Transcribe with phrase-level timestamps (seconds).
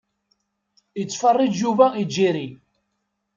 [1.01, 2.47] Ittfeṛṛiǧ Yuba & Jerry.